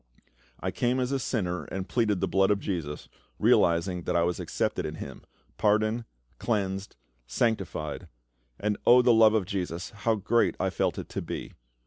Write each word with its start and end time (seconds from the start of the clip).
I 0.59 0.71
came 0.71 0.99
as 0.99 1.11
a 1.11 1.19
sinner 1.19 1.65
and 1.65 1.87
pleaded 1.87 2.21
the 2.21 2.27
blood 2.27 2.49
of 2.49 2.59
JESUS, 2.59 3.07
realising 3.37 4.01
that 4.05 4.15
I 4.15 4.23
was 4.23 4.39
accepted 4.39 4.83
in 4.83 4.95
Him 4.95 5.21
pardoned, 5.59 6.05
cleansed, 6.39 6.95
sanctified 7.27 8.07
and 8.59 8.77
oh 8.87 9.03
the 9.03 9.13
love 9.13 9.35
of 9.35 9.45
JESUS, 9.45 9.91
how 9.91 10.15
great 10.15 10.55
I 10.59 10.71
felt 10.71 10.97
it 10.97 11.07
to 11.09 11.21
be! 11.21 11.53